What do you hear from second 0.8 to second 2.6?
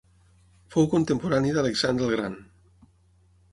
contemporani d'Alexandre el Gran.